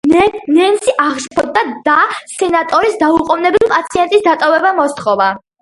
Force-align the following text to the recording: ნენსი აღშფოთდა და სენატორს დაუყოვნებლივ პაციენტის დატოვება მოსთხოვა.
ნენსი 0.53 0.95
აღშფოთდა 1.03 1.63
და 1.89 1.97
სენატორს 2.37 2.97
დაუყოვნებლივ 3.05 3.73
პაციენტის 3.77 4.29
დატოვება 4.31 4.77
მოსთხოვა. 4.81 5.33